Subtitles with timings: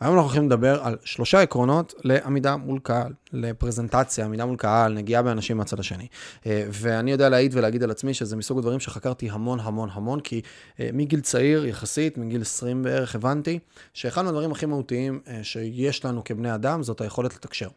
[0.00, 5.22] היום אנחנו הולכים לדבר על שלושה עקרונות לעמידה מול קהל, לפרזנטציה, עמידה מול קהל, נגיעה
[5.22, 6.06] באנשים מהצד השני.
[6.46, 10.40] אה, ואני יודע להעיד ולהגיד על עצמי שזה מסוג הדברים שחקרתי המון המון המון, כי
[10.80, 13.58] אה, מגיל צעיר יחסית, מגיל 20 בערך, הבנתי
[13.94, 17.68] שאחד מהדברים הכי מהותיים אה, שיש לנו כבני אדם זאת היכולת לתקשר.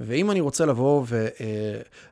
[0.00, 1.06] ואם אני רוצה לבוא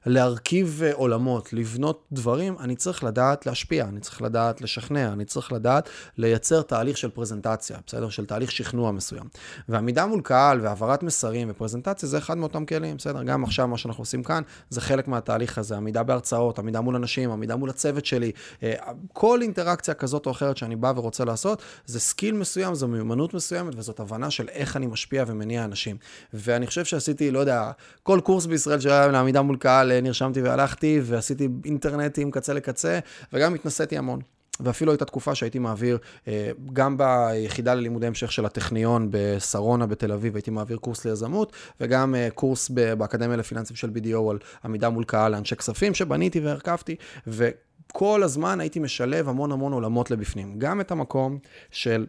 [0.07, 5.89] ולהרכיב עולמות, לבנות דברים, אני צריך לדעת להשפיע, אני צריך לדעת לשכנע, אני צריך לדעת
[6.19, 8.09] לייצר תהליך של פרזנטציה, בסדר?
[8.09, 9.25] של תהליך שכנוע מסוים.
[9.69, 13.23] ועמידה מול קהל והעברת מסרים ופרזנטציה זה אחד מאותם כלים, בסדר?
[13.23, 17.31] גם עכשיו מה שאנחנו עושים כאן זה חלק מהתהליך הזה, עמידה בהרצאות, עמידה מול אנשים,
[17.31, 18.33] עמידה מול הצוות שלי,
[18.63, 18.75] אה,
[19.13, 23.75] כל אינטראקציה כזאת או אחרת שאני בא ורוצה לעשות, זה skill מסוים, זו מיומנות מסוימת
[23.77, 25.97] וזאת הבנה של איך אני משפיע ומניע אנשים.
[26.35, 27.71] ואני חושב שעשיתי, לא יודע,
[28.03, 32.99] כל קורס בישראל שהיה לעמידה מול קהל, אה, נרשמתי והלכתי, ועשיתי אינטרנים קצה לקצה,
[33.33, 34.21] וגם התנסיתי המון.
[34.61, 40.35] ואפילו הייתה תקופה שהייתי מעביר, אה, גם ביחידה ללימודי המשך של הטכניון בשרונה בתל אביב,
[40.35, 45.33] הייתי מעביר קורס ליזמות, וגם אה, קורס באקדמיה לפיננסים של BDO על עמידה מול קהל
[45.33, 46.97] לאנשי כספים, שבניתי והרכבתי,
[47.27, 50.59] וכל הזמן הייתי משלב המון המון עולמות לבפנים.
[50.59, 51.39] גם את המקום
[51.71, 52.07] של...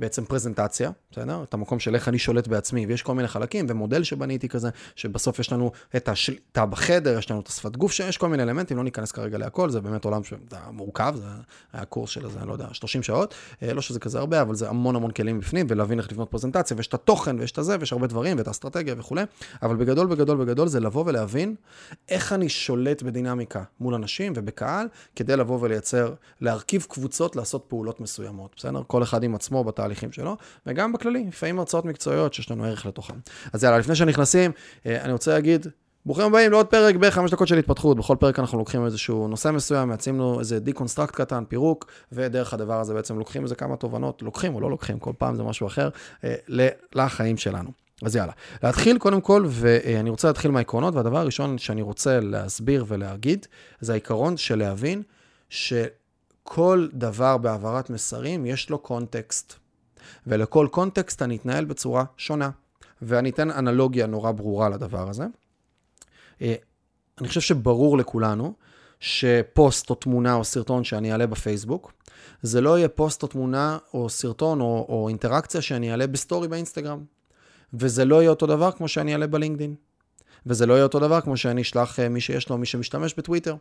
[0.00, 1.42] בעצם פרזנטציה, בסדר?
[1.42, 5.38] את המקום של איך אני שולט בעצמי, ויש כל מיני חלקים, ומודל שבניתי כזה, שבסוף
[5.38, 8.84] יש לנו את השליטה בחדר, יש לנו את השפת גוף, שיש כל מיני אלמנטים, לא
[8.84, 10.22] ניכנס כרגע להכל, זה באמת עולם
[10.72, 11.24] מורכב, זה
[11.72, 14.68] היה קורס של איזה, לא יודע, 30 שעות, אה, לא שזה כזה הרבה, אבל זה
[14.68, 17.92] המון המון כלים בפנים, ולהבין איך לבנות פרזנטציה, ויש את התוכן, ויש את הזה, ויש
[17.92, 19.22] הרבה דברים, ואת האסטרטגיה וכולי,
[19.62, 21.54] אבל בגדול, בגדול, בגדול, זה לבוא ולהבין
[22.08, 26.14] איך אני שולט בדינמיקה מול אנשים ובקהל, כדי לבוא ולייצר,
[29.90, 33.14] בתהליכים שלו, וגם בכללי, לפעמים הרצאות מקצועיות שיש לנו ערך לתוכן.
[33.52, 34.50] אז יאללה, לפני שנכנסים,
[34.86, 35.66] אה, אני רוצה להגיד,
[36.06, 37.96] ברוכים הבאים לעוד פרק בחמש דקות של התפתחות.
[37.96, 42.80] בכל פרק אנחנו לוקחים איזשהו נושא מסוים, מייצרים לו איזה deconstruct קטן, פירוק, ודרך הדבר
[42.80, 45.88] הזה בעצם לוקחים איזה כמה תובנות, לוקחים או לא לוקחים, כל פעם זה משהו אחר,
[46.24, 46.34] אה,
[46.94, 47.70] לחיים שלנו.
[48.02, 48.32] אז יאללה,
[48.62, 53.46] להתחיל קודם כל, ואני רוצה להתחיל מהעקרונות, והדבר הראשון שאני רוצה להסביר ולהגיד,
[53.80, 55.02] זה העיקרון של להבין
[55.48, 59.54] שכל דבר בהעברת מסרים יש לו קונטקסט.
[60.26, 62.50] ולכל קונטקסט אני אתנהל בצורה שונה.
[63.02, 65.24] ואני אתן אנלוגיה נורא ברורה לדבר הזה.
[66.42, 66.54] אה,
[67.20, 68.54] אני חושב שברור לכולנו
[69.00, 71.92] שפוסט או תמונה או סרטון שאני אעלה בפייסבוק,
[72.42, 77.04] זה לא יהיה פוסט או תמונה או סרטון או, או אינטראקציה שאני אעלה בסטורי באינסטגרם.
[77.74, 79.74] וזה לא יהיה אותו דבר כמו שאני אעלה בלינקדין.
[80.46, 83.56] וזה לא יהיה אותו דבר כמו שאני אשלח אה, מי שיש לו, מי שמשתמש בטוויטר.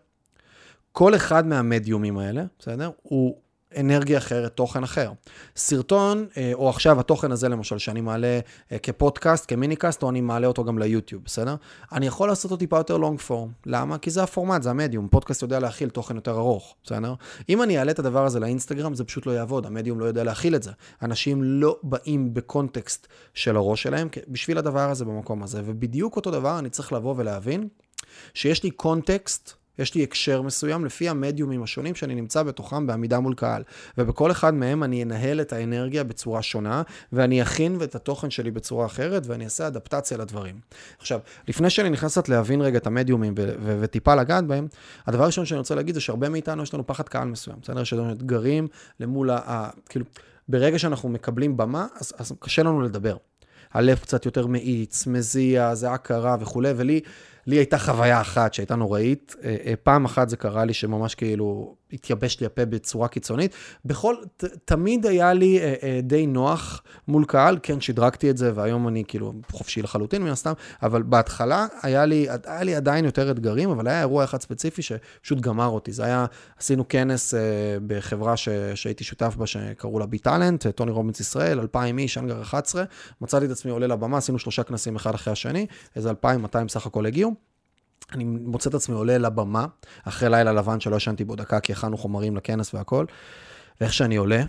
[0.91, 2.91] כל אחד מהמדיומים האלה, בסדר?
[3.01, 3.37] הוא
[3.77, 5.11] אנרגיה אחרת, תוכן אחר.
[5.55, 8.39] סרטון, אה, או עכשיו התוכן הזה למשל, שאני מעלה
[8.71, 11.55] אה, כפודקאסט, כמיניקאסט, או אני מעלה אותו גם ליוטיוב, בסדר?
[11.91, 13.51] אני יכול לעשות אותו טיפה יותר לונג פורם.
[13.65, 13.97] למה?
[13.97, 15.07] כי זה הפורמט, זה המדיום.
[15.07, 17.13] פודקאסט יודע להכיל תוכן יותר ארוך, בסדר?
[17.49, 20.55] אם אני אעלה את הדבר הזה לאינסטגרם, זה פשוט לא יעבוד, המדיום לא יודע להכיל
[20.55, 20.71] את זה.
[21.01, 25.61] אנשים לא באים בקונטקסט של הראש שלהם בשביל הדבר הזה במקום הזה.
[25.65, 27.67] ובדיוק אותו דבר אני צריך לבוא ולהבין
[28.33, 33.33] שיש לי קונטקסט יש לי הקשר מסוים לפי המדיומים השונים שאני נמצא בתוכם בעמידה מול
[33.33, 33.63] קהל.
[33.97, 36.81] ובכל אחד מהם אני אנהל את האנרגיה בצורה שונה,
[37.13, 40.59] ואני אכין את התוכן שלי בצורה אחרת, ואני אעשה אדפטציה לדברים.
[40.99, 43.33] עכשיו, לפני שאני נכנסת להבין רגע את המדיומים
[43.79, 44.67] וטיפה לגעת בהם,
[45.07, 47.57] הדבר הראשון שאני רוצה להגיד זה שהרבה מאיתנו יש לנו פחד קהל מסוים.
[47.61, 47.81] בסדר?
[47.81, 48.67] יש לנו אתגרים
[48.99, 49.69] למול ה...
[49.89, 50.05] כאילו,
[50.49, 53.17] ברגע שאנחנו מקבלים במה, אז, אז קשה לנו לדבר.
[53.73, 57.01] הלב קצת יותר מאיץ, מזיע, זה הכרה וכולי, ולי...
[57.49, 59.35] לי הייתה חוויה אחת שהייתה נוראית.
[59.43, 63.53] אה, אה, פעם אחת זה קרה לי שממש כאילו התייבש לי הפה בצורה קיצונית.
[63.85, 68.51] בכל, ת, תמיד היה לי אה, אה, די נוח מול קהל, כן, שדרגתי את זה,
[68.55, 73.31] והיום אני כאילו חופשי לחלוטין מן הסתם, אבל בהתחלה היה לי, היה לי עדיין יותר
[73.31, 75.91] אתגרים, אבל היה אירוע אחד ספציפי שפשוט גמר אותי.
[75.91, 76.25] זה היה,
[76.59, 77.39] עשינו כנס אה,
[77.87, 82.41] בחברה ש, שהייתי שותף בה, שקראו לה ביטאלנט, אה, טוני רובינס ישראל, 2,000 איש, אנגר
[82.41, 82.83] 11.
[83.21, 87.05] מצאתי את עצמי עולה לבמה, עשינו שלושה כנסים אחד אחרי השני, איזה 2,200 סך הכל
[87.05, 87.48] הגיעו.
[88.13, 89.65] אני מוצא את עצמי עולה לבמה,
[90.03, 93.05] אחרי לילה לבן שלא ישנתי בו דקה, כי הכנו חומרים לכנס והכל,
[93.81, 94.43] ואיך שאני עולה,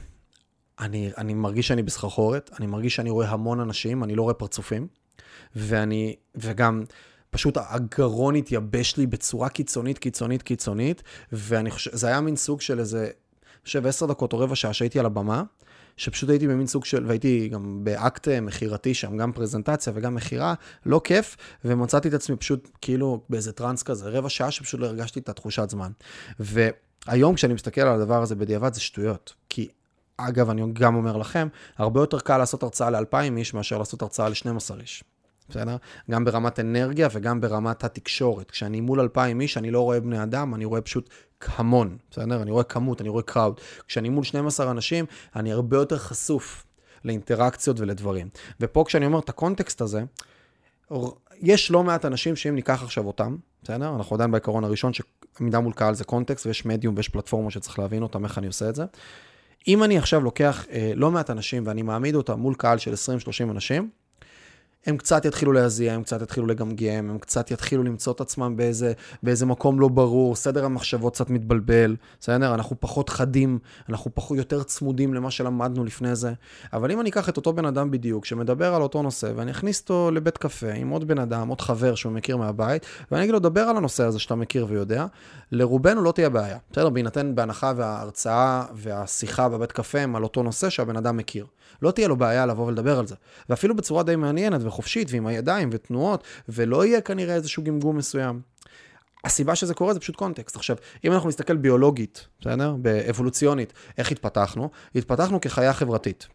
[0.81, 4.87] אני, אני מרגיש שאני בסחרחורת, אני מרגיש שאני רואה המון אנשים, אני לא רואה פרצופים,
[5.56, 6.82] ואני, וגם,
[7.31, 11.02] פשוט הגרון התייבש לי בצורה קיצונית, קיצונית, קיצונית,
[11.32, 14.73] ואני חושב, זה היה מין סוג של איזה, אני חושב, עשר דקות או רבע שעה
[14.73, 15.43] שהייתי על הבמה,
[16.00, 20.55] שפשוט הייתי במין סוג של, והייתי גם באקט מכירתי שם, גם פרזנטציה וגם מכירה,
[20.87, 25.20] לא כיף, ומצאתי את עצמי פשוט כאילו באיזה טראנס כזה, רבע שעה שפשוט לא הרגשתי
[25.20, 25.91] את התחושת זמן.
[26.41, 29.69] והיום כשאני מסתכל על הדבר הזה בדיעבד זה שטויות, כי
[30.17, 34.29] אגב, אני גם אומר לכם, הרבה יותר קל לעשות הרצאה ל-2,000 איש מאשר לעשות הרצאה
[34.29, 35.05] ל-12 איש.
[35.50, 35.76] בסדר?
[36.11, 38.50] גם ברמת אנרגיה וגם ברמת התקשורת.
[38.50, 41.11] כשאני מול 2,000 איש, אני לא רואה בני אדם, אני רואה פשוט
[41.47, 42.43] המון, בסדר?
[42.43, 43.61] אני רואה כמות, אני רואה קראוד.
[43.87, 45.05] כשאני מול 12 אנשים,
[45.37, 46.67] אני הרבה יותר חשוף
[47.05, 48.29] לאינטראקציות ולדברים.
[48.61, 50.02] ופה כשאני אומר את הקונטקסט הזה,
[51.41, 53.94] יש לא מעט אנשים שאם ניקח עכשיו אותם, בסדר?
[53.97, 58.02] אנחנו עדיין בעיקרון הראשון שעמידה מול קהל זה קונטקסט ויש מדיום ויש פלטפורמה שצריך להבין
[58.02, 58.85] אותם, איך אני עושה את זה.
[59.69, 63.50] אם אני עכשיו לוקח אה, לא מעט אנשים ואני מעמיד אותם מול קהל של 20-30
[63.50, 63.91] אנשים,
[64.87, 68.93] הם קצת יתחילו להזיע, הם קצת יתחילו לגמגם, הם קצת יתחילו למצוא את עצמם באיזה,
[69.23, 72.55] באיזה מקום לא ברור, סדר המחשבות קצת מתבלבל, בסדר?
[72.55, 76.32] אנחנו פחות חדים, אנחנו פחות יותר צמודים למה שלמדנו לפני זה.
[76.73, 79.81] אבל אם אני אקח את אותו בן אדם בדיוק, שמדבר על אותו נושא, ואני אכניס
[79.81, 83.38] אותו לבית קפה עם עוד בן אדם, עוד חבר שהוא מכיר מהבית, ואני אגיד לו,
[83.38, 85.06] דבר על הנושא הזה שאתה מכיר ויודע,
[85.53, 86.88] לרובנו לא תהיה בעיה, בסדר?
[86.88, 91.47] בהינתן בהנחה וההרצאה והשיחה בבית קפה הם על אותו נושא שהבן אדם מכיר.
[91.82, 93.14] לא תהיה לו בעיה לבוא ולדבר על זה.
[93.49, 98.40] ואפילו בצורה די מעניינת וחופשית ועם הידיים ותנועות, ולא יהיה כנראה איזשהו גמגום מסוים.
[99.25, 100.56] הסיבה שזה קורה זה פשוט קונטקסט.
[100.56, 102.75] עכשיו, אם אנחנו נסתכל ביולוגית, בסדר?
[102.78, 104.70] באבולוציונית, איך התפתחנו?
[104.94, 106.28] התפתחנו כחיה חברתית.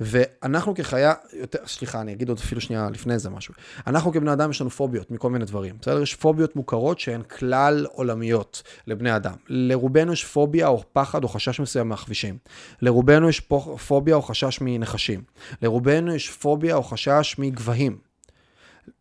[0.00, 3.54] ואנחנו כחיה, יותר, סליחה, אני אגיד עוד אפילו שנייה לפני זה משהו.
[3.86, 6.02] אנחנו כבני אדם יש לנו פוביות מכל מיני דברים, בסדר?
[6.02, 9.34] יש פוביות מוכרות שהן כלל עולמיות לבני אדם.
[9.48, 12.38] לרובנו יש פוביה או פחד או חשש מסוים מהכבישים.
[12.82, 13.40] לרובנו יש
[13.86, 15.22] פוביה או חשש מנחשים.
[15.62, 18.11] לרובנו יש פוביה או חשש מגבהים.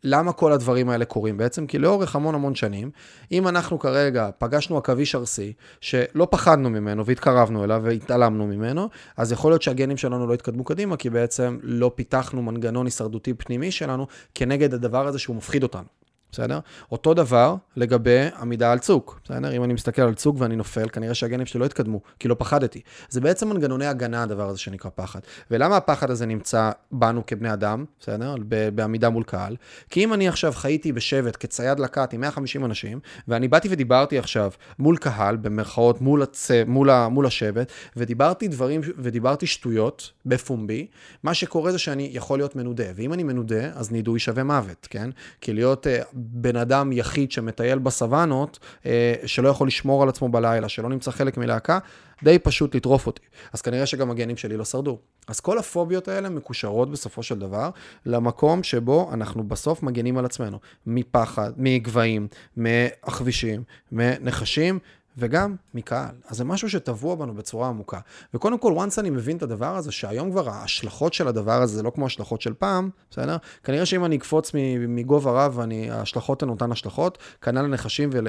[0.04, 1.68] למה כל הדברים האלה קורים בעצם?
[1.68, 2.92] כי לאורך המון המון שנים,
[3.32, 9.52] אם אנחנו כרגע פגשנו עכביש ארסי, שלא פחדנו ממנו והתקרבנו אליו והתעלמנו ממנו, אז יכול
[9.52, 14.74] להיות שהגנים שלנו לא יתקדמו קדימה, כי בעצם לא פיתחנו מנגנון הישרדותי פנימי שלנו כנגד
[14.74, 16.01] הדבר הזה שהוא מפחיד אותנו.
[16.32, 16.60] בסדר?
[16.92, 19.52] אותו דבר לגבי עמידה על צוק, בסדר?
[19.52, 22.82] אם אני מסתכל על צוק ואני נופל, כנראה שהגנים שלי לא התקדמו, כי לא פחדתי.
[23.10, 25.20] זה בעצם מנגנוני הגנה, הדבר הזה שנקרא פחד.
[25.52, 28.36] ולמה הפחד הזה נמצא בנו כבני אדם, בסדר?
[28.76, 29.56] בעמידה מול קהל?
[29.90, 34.52] כי אם אני עכשיו חייתי בשבט כצייד לקט עם 150 אנשים, ואני באתי ודיברתי עכשיו
[34.80, 36.52] מול קהל, במרכאות מול, הצ...
[36.68, 37.10] מול, ה...
[37.10, 40.88] מול השבט, ודיברתי דברים, ודיברתי שטויות בפומבי,
[41.24, 42.86] מה שקורה זה שאני יכול להיות מנודה.
[42.96, 45.10] ואם אני מנודה, אז נידוי שווה מוות, כן?
[45.42, 45.88] כי להיות...
[46.24, 51.38] בן אדם יחיד שמטייל בסוואנות, אה, שלא יכול לשמור על עצמו בלילה, שלא נמצא חלק
[51.38, 51.80] מלהקה,
[52.24, 53.22] די פשוט לטרוף אותי.
[53.54, 54.98] אז כנראה שגם הגנים שלי לא שרדו.
[55.28, 57.70] אז כל הפוביות האלה מקושרות בסופו של דבר
[58.06, 60.60] למקום שבו אנחנו בסוף מגנים על עצמנו.
[60.86, 62.28] מפחד, מגבהים,
[62.58, 64.80] מעכבישים, מנחשים.
[65.18, 66.16] וגם מקהל.
[66.28, 68.00] אז זה משהו שטבוע בנו בצורה עמוקה.
[68.34, 71.84] וקודם כל, once אני מבין את הדבר הזה, שהיום כבר ההשלכות של הדבר הזה זה
[71.84, 73.38] לא כמו השלכות של פעם, בסדר?
[73.64, 74.52] כנראה שאם אני אקפוץ
[74.88, 75.60] מגובה רב,
[75.92, 78.28] ההשלכות הן אותן השלכות, כנ"ל לנחשים ול,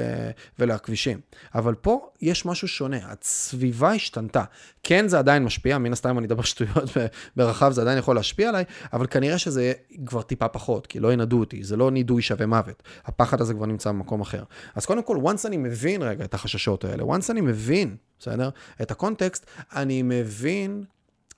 [0.58, 1.20] ולכבישים.
[1.54, 4.44] אבל פה יש משהו שונה, הסביבה השתנתה.
[4.82, 6.90] כן, זה עדיין משפיע, מן הסתם אני אדבר שטויות
[7.36, 9.72] ברחב, זה עדיין יכול להשפיע עליי, אבל כנראה שזה
[10.06, 12.82] כבר טיפה פחות, כי לא ינדו אותי, זה לא נידוי שווה מוות.
[13.04, 14.42] הפחד הזה כבר נמצא במקום אחר.
[14.74, 18.50] אז קודם כל, once אני מבין רגע את החששות האלה, once אני מבין, בסדר?
[18.82, 20.84] את הקונטקסט, אני מבין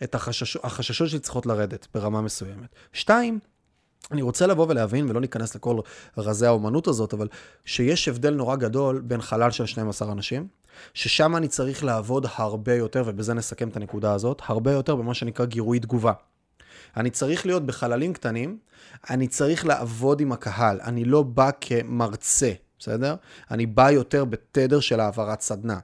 [0.02, 2.74] את החשש, החששות שלי צריכות לרדת ברמה מסוימת.
[2.92, 3.38] שתיים,
[4.10, 5.78] אני רוצה לבוא ולהבין, ולא ניכנס לכל
[6.18, 7.28] רזי האומנות הזאת, אבל
[7.64, 10.48] שיש הבדל נורא גדול בין חלל של 12 אנשים,
[10.94, 15.46] ששם אני צריך לעבוד הרבה יותר, ובזה נסכם את הנקודה הזאת, הרבה יותר במה שנקרא
[15.46, 16.12] גירוי תגובה.
[16.96, 18.58] אני צריך להיות בחללים קטנים,
[19.10, 22.52] אני צריך לעבוד עם הקהל, אני לא בא כמרצה,
[22.84, 23.14] בסדר?
[23.50, 25.78] אני בא יותר בתדר של העברת סדנה.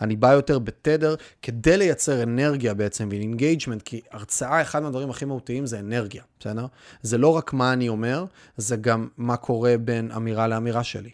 [0.00, 5.24] אני בא יותר בתדר כדי לייצר אנרגיה בעצם ו engagement, כי הרצאה, אחד מהדברים הכי
[5.24, 6.66] מהותיים זה אנרגיה, בסדר?
[7.02, 8.24] זה לא רק מה אני אומר,
[8.56, 11.10] זה גם מה קורה בין אמירה לאמירה שלי.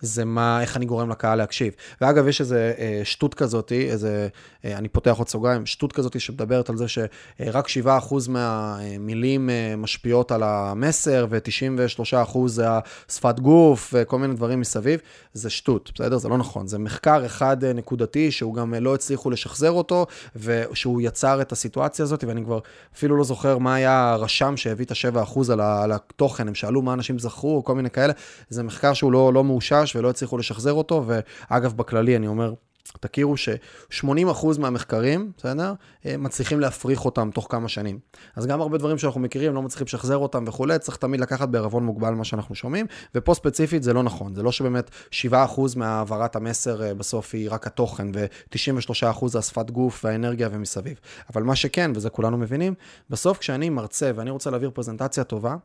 [0.00, 1.72] זה מה, איך אני גורם לקהל להקשיב.
[2.00, 4.28] ואגב, יש איזה אה, שטות כזאת, איזה,
[4.64, 10.32] אה, אני פותח עוד סוגריים, שטות כזאת שמדברת על זה שרק 7% מהמילים אה, משפיעות
[10.32, 15.00] על המסר, ו-93% זה השפת גוף, וכל מיני דברים מסביב.
[15.32, 16.18] זה שטות, בסדר?
[16.18, 16.66] זה לא נכון.
[16.66, 21.52] זה מחקר אחד אה, נקודתי, שהוא גם אה, לא הצליחו לשחזר אותו, ושהוא יצר את
[21.52, 22.58] הסיטואציה הזאת, ואני כבר
[22.94, 26.92] אפילו לא זוכר מה היה הרשם שהביא את ה-7% על, על התוכן, הם שאלו מה
[26.92, 28.12] אנשים זכרו, כל מיני כאלה.
[28.48, 29.84] זה מחקר שהוא לא, לא מאושר.
[29.86, 32.54] חדש ולא הצליחו לשחזר אותו, ואגב, בכללי אני אומר,
[33.00, 35.72] תכירו ש-80% מהמחקרים, בסדר?
[36.06, 37.98] אה, מצליחים להפריך אותם תוך כמה שנים.
[38.36, 41.84] אז גם הרבה דברים שאנחנו מכירים, לא מצליחים לשחזר אותם וכולי, צריך תמיד לקחת בערבון
[41.84, 44.34] מוגבל מה שאנחנו שומעים, ופה ספציפית זה לא נכון.
[44.34, 45.34] זה לא שבאמת 7%
[45.76, 51.00] מהעברת המסר אה, בסוף היא רק התוכן, ו-93% זה השפת גוף והאנרגיה ומסביב.
[51.34, 52.74] אבל מה שכן, וזה כולנו מבינים,
[53.10, 55.56] בסוף כשאני מרצה ואני רוצה להעביר פרזנטציה טובה,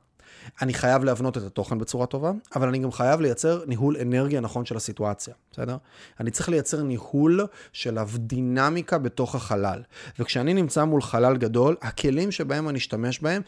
[0.61, 4.65] אני חייב להבנות את התוכן בצורה טובה, אבל אני גם חייב לייצר ניהול אנרגיה נכון
[4.65, 5.77] של הסיטואציה, בסדר?
[6.19, 9.81] אני צריך לייצר ניהול של הדינמיקה בתוך החלל.
[10.19, 13.41] וכשאני נמצא מול חלל גדול, הכלים שבהם אני אשתמש בהם,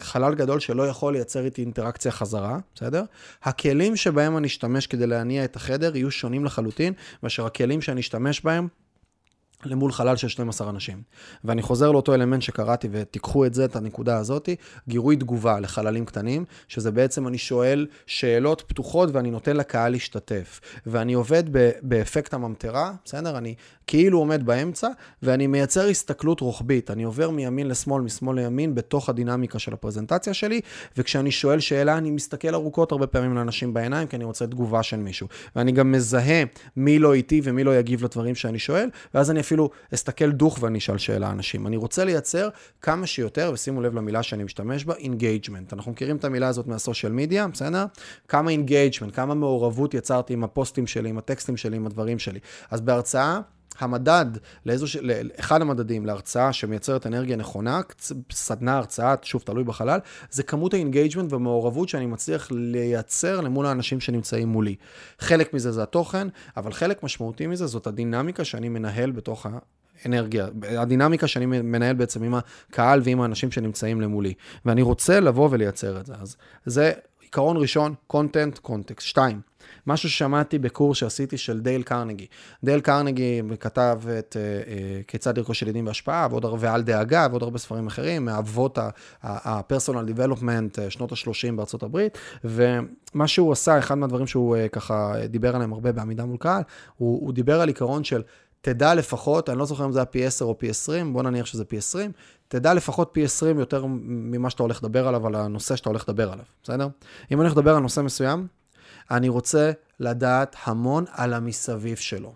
[0.00, 3.04] חלל גדול שלא יכול לייצר איתי אינטראקציה חזרה, בסדר?
[3.42, 6.92] הכלים שבהם אני אשתמש כדי להניע את החדר יהיו שונים לחלוטין,
[7.22, 8.68] מאשר הכלים שאני אשתמש בהם
[9.64, 11.02] למול חלל של 12 אנשים.
[11.44, 14.48] ואני חוזר לאותו אלמנט שקראתי, ותיקחו את זה, את הנקודה הזאת,
[14.88, 20.60] גירוי תגובה לחללים קטנים, שזה בעצם אני שואל שאלות פתוחות ואני נותן לקהל להשתתף.
[20.86, 21.44] ואני עובד
[21.82, 23.38] באפקט הממטרה, בסדר?
[23.38, 23.54] אני
[23.86, 24.88] כאילו עומד באמצע,
[25.22, 26.90] ואני מייצר הסתכלות רוחבית.
[26.90, 30.60] אני עובר מימין לשמאל, משמאל לימין, בתוך הדינמיקה של הפרזנטציה שלי,
[30.96, 34.96] וכשאני שואל שאלה, אני מסתכל ארוכות הרבה פעמים לאנשים בעיניים, כי אני רוצה תגובה של
[34.96, 35.28] מישהו.
[35.56, 36.44] ואני גם מזהה
[36.76, 40.78] מי לא איתי ומי לא יגיב לדברים שאני שואל, ואז אני אפילו אסתכל דוך ואני
[40.78, 41.66] אשאל שאלה אנשים.
[41.66, 42.48] אני רוצה לייצר
[42.82, 45.72] כמה שיותר, ושימו לב למילה שאני משתמש בה, engagement.
[45.72, 47.84] אנחנו מכירים את המילה הזאת מהסושיאל מדיה, בסדר?
[48.28, 52.38] כמה engagement, כמה מעורבות יצרתי עם הפוסטים שלי, עם הטקסטים שלי, עם הדברים שלי.
[52.70, 53.40] אז בהרצאה...
[53.78, 54.26] המדד,
[54.66, 54.86] לאיזו,
[55.40, 57.80] אחד המדדים להרצאה שמייצרת אנרגיה נכונה,
[58.32, 59.98] סדנה, הרצאה, שוב, תלוי בחלל,
[60.30, 64.76] זה כמות ה engagement והמעורבות שאני מצליח לייצר למול האנשים שנמצאים מולי.
[65.18, 69.46] חלק מזה זה התוכן, אבל חלק משמעותי מזה זאת הדינמיקה שאני מנהל בתוך
[70.06, 74.34] אנרגיה, הדינמיקה שאני מנהל בעצם עם הקהל ועם האנשים שנמצאים למולי.
[74.64, 76.14] ואני רוצה לבוא ולייצר את זה.
[76.20, 76.92] אז זה
[77.28, 79.00] עיקרון ראשון, content, context.
[79.00, 79.40] שתיים,
[79.86, 82.26] משהו ששמעתי בקורס שעשיתי של דייל קרנגי.
[82.64, 87.58] דייל קרנגי כתב את אה, אה, כיצד לרכוש ידידים והשפעה, ועוד, ועל דאגה, ועוד הרבה
[87.58, 88.78] ספרים אחרים, מאבות
[89.22, 95.12] ה-personal development, uh, שנות ה-30 בארצות הברית, ומה שהוא עשה, אחד מהדברים שהוא uh, ככה
[95.28, 96.62] דיבר עליהם הרבה בעמידה מול קהל,
[96.96, 98.22] הוא, הוא דיבר על עיקרון של
[98.60, 101.46] תדע לפחות, אני לא זוכר אם זה היה פי 10 או פי 20, בוא נניח
[101.46, 102.12] שזה פי 20,
[102.48, 106.32] תדע לפחות פי 20 יותר ממה שאתה הולך לדבר עליו, על הנושא שאתה הולך לדבר
[106.32, 106.88] עליו, בסדר?
[107.30, 108.46] אם אני הולך לדבר על נושא מסוים,
[109.10, 112.34] אני רוצה לדעת המון על המסביב שלו.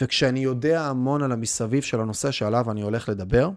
[0.00, 3.50] וכשאני יודע המון על המסביב של הנושא שעליו אני הולך לדבר,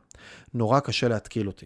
[0.53, 1.65] נורא קשה להתקיל אותי.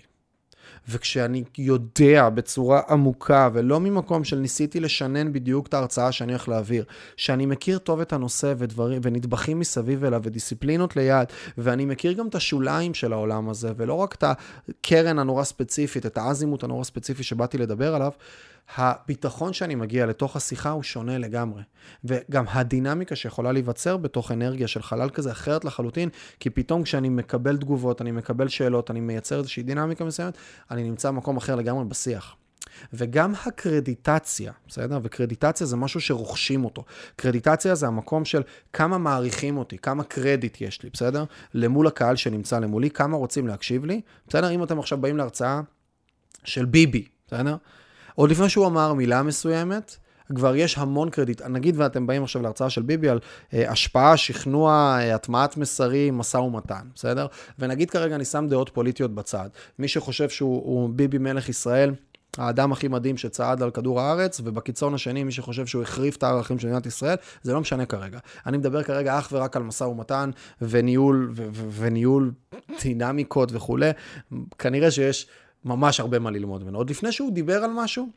[0.90, 6.84] וכשאני יודע בצורה עמוקה, ולא ממקום של ניסיתי לשנן בדיוק את ההרצאה שאני הולך להעביר,
[7.18, 12.36] שאני מכיר טוב את הנושא ודברים, ונדבכים מסביב אליו, ודיסציפלינות ליד, ואני מכיר גם את
[12.36, 17.58] השוליים של העולם הזה, ולא רק את הקרן הנורא ספציפית, את האזימות הנורא ספציפי שבאתי
[17.58, 18.12] לדבר עליו,
[18.76, 21.62] הביטחון שאני מגיע לתוך השיחה הוא שונה לגמרי.
[22.04, 27.58] וגם הדינמיקה שיכולה להיווצר בתוך אנרגיה של חלל כזה אחרת לחלוטין, כי פתאום כשאני מקבל
[27.58, 30.38] תגובות, אני מקבל שאלות, אני מייצר איזושהי דינמיקה מסוימת,
[30.72, 32.36] אני נמצא במקום אחר לגמרי בשיח.
[32.94, 35.00] וגם הקרדיטציה, בסדר?
[35.04, 36.84] וקרדיטציה זה משהו שרוכשים אותו.
[37.16, 38.42] קרדיטציה זה המקום של
[38.74, 41.24] כמה מעריכים אותי, כמה קרדיט יש לי, בסדר?
[41.54, 44.52] למול הקהל שנמצא למולי, כמה רוצים להקשיב לי, בסדר?
[44.52, 45.62] אם אתם עכשיו באים להרצאה
[46.44, 47.56] של ביבי, בסדר?
[48.16, 49.96] עוד לפני שהוא אמר מילה מסוימת,
[50.36, 51.42] כבר יש המון קרדיט.
[51.42, 53.20] נגיד ואתם באים עכשיו להרצאה של ביבי על
[53.54, 57.28] אה, השפעה, שכנוע, אה, הטמעת מסרים, משא ומתן, בסדר?
[57.60, 59.50] ונגיד כרגע אני שם דעות פוליטיות בצד.
[59.80, 61.94] מי שחושב שהוא ביבי מלך ישראל,
[62.38, 66.60] האדם הכי מדהים שצעד על כדור הארץ, ובקיצון השני, מי שחושב שהוא החריף את הערכים
[66.60, 68.20] של מדינת ישראל, זה לא משנה כרגע.
[68.46, 70.30] אני מדבר כרגע אך ורק על משא ומתן
[70.62, 72.32] וניהול, ו- ו- וניהול
[72.82, 73.90] דינמיקות וכולי.
[74.60, 75.28] כנראה שיש
[75.66, 76.78] ממש הרבה מה ללמוד ממנו.
[76.78, 78.10] עוד לפני שהוא דיבר על משהו,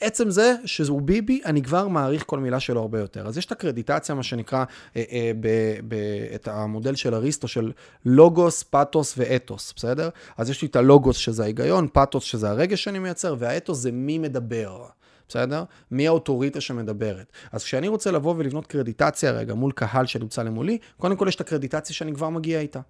[0.00, 3.26] עצם זה שהוא ביבי, אני כבר מעריך כל מילה שלו הרבה יותר.
[3.26, 4.64] אז יש את הקרדיטציה, מה שנקרא,
[4.96, 5.48] אה, אה, ב,
[5.88, 5.94] ב,
[6.34, 7.72] את המודל של אריסטו של
[8.04, 10.08] לוגוס, פתוס ואתוס, בסדר?
[10.36, 14.18] אז יש לי את הלוגוס שזה ההיגיון, פתוס שזה הרגש שאני מייצר, והאתוס זה מי
[14.18, 14.84] מדבר.
[15.28, 15.64] בסדר?
[15.90, 17.32] מי האוטוריטה שמדברת.
[17.52, 21.40] אז כשאני רוצה לבוא ולבנות קרדיטציה רגע מול קהל שנמצא למולי, קודם כל יש את
[21.40, 22.80] הקרדיטציה שאני כבר מגיע איתה.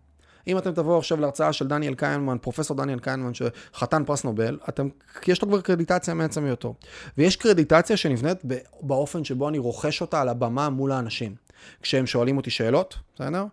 [0.46, 4.88] אם אתם תבואו עכשיו להרצאה של דניאל קיינמן, פרופסור דניאל קיינמן, שחתן פרס נובל, אתם,
[5.26, 6.74] יש לו כבר קרדיטציה מעצם היותו.
[7.18, 8.38] ויש קרדיטציה שנבנית
[8.80, 11.34] באופן שבו אני רוכש אותה על הבמה מול האנשים.
[11.82, 13.44] כשהם שואלים אותי שאלות, בסדר?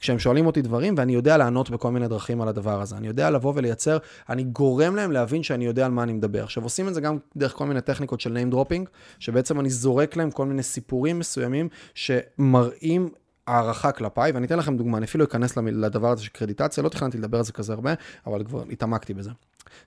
[0.00, 2.96] כשהם שואלים אותי דברים, ואני יודע לענות בכל מיני דרכים על הדבר הזה.
[2.96, 6.44] אני יודע לבוא ולייצר, אני גורם להם להבין שאני יודע על מה אני מדבר.
[6.44, 8.84] עכשיו, עושים את זה גם דרך כל מיני טכניקות של name dropping,
[9.18, 13.08] שבעצם אני זורק להם כל מיני סיפורים מסוימים שמראים
[13.50, 17.18] הערכה כלפיי, ואני אתן לכם דוגמה, אני אפילו אכנס לדבר הזה של קרדיטציה, לא תכננתי
[17.18, 17.94] לדבר על זה כזה הרבה,
[18.26, 19.30] אבל כבר התעמקתי בזה.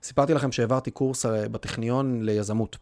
[0.02, 2.76] סיפרתי לכם שהעברתי קורס אה, בטכניון ליזמות,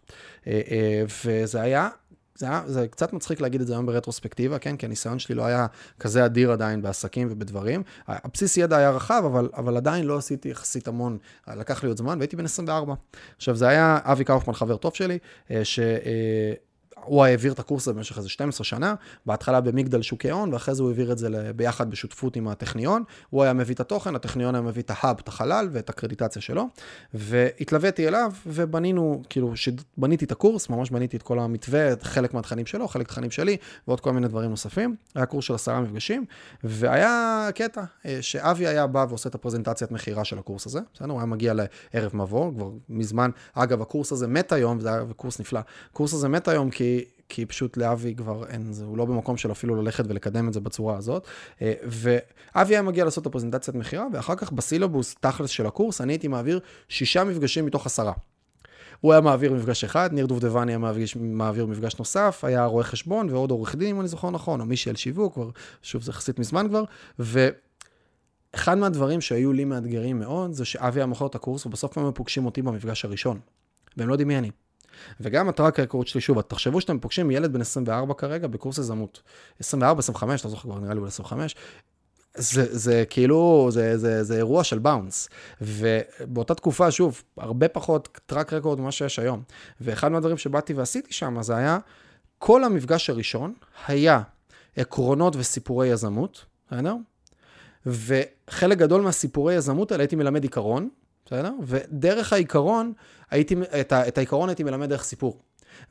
[0.47, 1.89] אה, אה, וזה היה
[2.35, 4.77] זה, היה, זה קצת מצחיק להגיד את זה היום ברטרוספקטיבה, כן?
[4.77, 5.67] כי הניסיון שלי לא היה
[6.01, 7.83] כזה אדיר עדיין בעסקים ובדברים.
[8.09, 11.19] הבסיס ידע היה רחב, אבל, אבל עדיין לא עשיתי יחסית המון,
[11.57, 12.95] לקח לי עוד זמן, והייתי בן 24.
[13.37, 15.19] עכשיו, זה היה אבי קאופמן, חבר טוב שלי,
[15.63, 15.81] ש...
[17.05, 18.95] הוא העביר את הקורס הזה במשך איזה 12 שנה,
[19.27, 23.03] בהתחלה במגדל שוקי הון, ואחרי זה הוא העביר את זה ביחד בשותפות עם הטכניון.
[23.31, 26.69] הוא היה מביא את התוכן, הטכניון היה מביא את ההאב, את החלל ואת הקרדיטציה שלו,
[27.15, 29.53] והתלוויתי אליו, ובנינו, כאילו,
[29.97, 33.57] בניתי את הקורס, ממש בניתי את כל המתווה, חלק מהתכנים שלו, חלק תכנים שלי,
[33.89, 34.97] ועוד כל מיני דברים נוספים.
[35.15, 36.25] היה קורס של עשרה מפגשים,
[36.65, 41.11] והיה קטע אה, שאבי היה בא ועושה את הפרזנטציית מכירה של הקורס הזה, בסדר?
[41.11, 45.41] הוא היה מגיע לערב מבוא, כבר מזמן, אגב, הקורס הזה מת היום, זה היה קורס
[45.41, 45.61] נפלא.
[45.91, 46.92] הקורס הזה מת היום כי
[47.29, 50.61] כי, פשוט לאבי כבר אין, זה, הוא לא במקום של אפילו ללכת ולקדם את זה
[50.61, 51.27] בצורה הזאת.
[51.63, 56.13] אה, ואבי היה מגיע לעשות את הפרזנטציית מכירה, ואחר כך בסילובוס, תכלס של הקורס, אני
[56.13, 58.13] הייתי מעביר שישה מפגשים מתוך עשרה.
[59.01, 63.31] הוא היה מעביר מפגש אחד, ניר דובדבני היה מעביר, מעביר מפגש נוסף, היה רואה חשבון
[63.31, 65.51] ועוד עורך דין, אם אני זוכר נכון, או מישהי על שיווק, כבר,
[65.83, 66.85] שוב, זה יחסית מזמן כבר,
[67.19, 72.47] ואחד מהדברים שהיו לי מאתגרים מאוד, זה שאבי היה מוכר את הקורס, ובסוף הם פוגשים
[72.47, 73.41] אותי במפגש הראשון,
[73.97, 74.51] והם לא יודעים מי אני.
[75.21, 79.23] וגם הטראק רקורד שלי, שוב, תחשבו שאתם פוגשים ילד בן 24 כרגע בקורס יזמות.
[79.61, 81.57] 24, 25, לא זוכר כבר, נראה לי הוא 25,
[82.35, 85.29] זה, זה כאילו, זה, זה, זה אירוע של באונס.
[85.61, 89.43] ובאותה תקופה, שוב, הרבה פחות טראק רקורד ממה שיש היום.
[89.81, 91.79] ואחד מהדברים שבאתי ועשיתי שם, זה היה,
[92.39, 93.55] כל המפגש הראשון
[93.87, 94.23] היה
[94.77, 96.95] עקרונות וסיפורי יזמות, בסדר?
[97.87, 100.89] וחלק גדול מהסיפורי יזמות האלה הייתי מלמד עיקרון,
[101.33, 101.53] בסדר?
[101.63, 102.93] ודרך העיקרון,
[103.31, 105.41] הייתי, את, ה, את העיקרון הייתי מלמד דרך סיפור.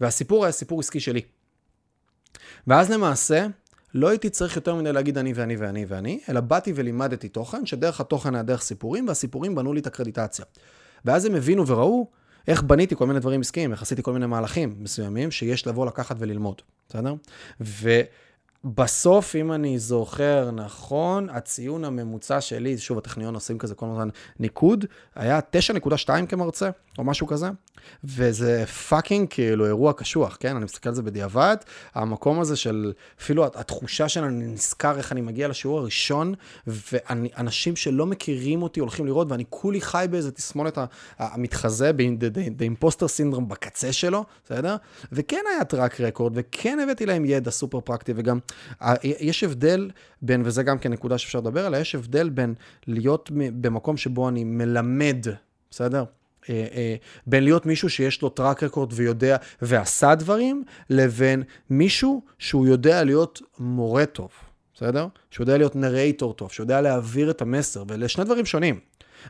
[0.01, 1.21] והסיפור היה סיפור עסקי שלי.
[2.67, 3.47] ואז למעשה,
[3.93, 8.01] לא הייתי צריך יותר מדי להגיד אני ואני ואני ואני, אלא באתי ולימדתי תוכן, שדרך
[8.01, 10.45] התוכן היה דרך סיפורים, והסיפורים בנו לי את הקרדיטציה.
[11.05, 12.07] ואז הם הבינו וראו
[12.47, 16.15] איך בניתי כל מיני דברים עסקיים, איך עשיתי כל מיני מהלכים מסוימים, שיש לבוא לקחת
[16.19, 17.13] וללמוד, בסדר?
[17.61, 18.01] ו...
[18.63, 24.85] בסוף, אם אני זוכר נכון, הציון הממוצע שלי, שוב, הטכניון עושים כזה כל הזמן ניקוד,
[25.15, 25.39] היה
[25.73, 27.49] 9.2 כמרצה, או משהו כזה,
[28.03, 30.55] וזה fucking כאילו אירוע קשוח, כן?
[30.55, 31.57] אני מסתכל על זה בדיעבד,
[31.93, 36.33] המקום הזה של, אפילו התחושה של אני נזכר איך אני מגיע לשיעור הראשון,
[36.67, 40.77] ואנשים שלא מכירים אותי הולכים לראות, ואני כולי חי באיזה תסמונת
[41.17, 41.91] המתחזה,
[42.55, 44.75] ב impostor syndrome בקצה שלו, בסדר?
[45.11, 48.39] וכן היה track record, וכן הבאתי להם ידע סופר פרקטי, וגם
[49.03, 49.89] יש הבדל
[50.21, 52.53] בין, וזה גם כן נקודה שאפשר לדבר עליה, יש הבדל בין
[52.87, 55.25] להיות במקום שבו אני מלמד,
[55.71, 56.03] בסדר?
[56.49, 56.95] אה, אה,
[57.27, 63.41] בין להיות מישהו שיש לו טראק רקורד ויודע ועשה דברים, לבין מישהו שהוא יודע להיות
[63.59, 64.29] מורה טוב,
[64.75, 65.07] בסדר?
[65.31, 68.79] שהוא יודע להיות נרייטור טוב, שהוא יודע להעביר את המסר, ואלה שני דברים שונים.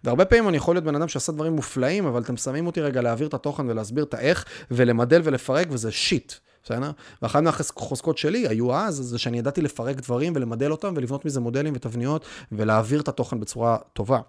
[0.04, 3.02] והרבה פעמים אני יכול להיות בן אדם שעשה דברים מופלאים, אבל אתם שמים אותי רגע
[3.02, 6.34] להעביר את התוכן ולהסביר את האיך, ולמדל ולפרק, וזה שיט.
[6.64, 6.92] בסדר?
[7.22, 11.74] ואחת מהחוזקות שלי היו אז, זה שאני ידעתי לפרק דברים ולמדל אותם ולבנות מזה מודלים
[11.76, 14.20] ותבניות ולהעביר את התוכן בצורה טובה.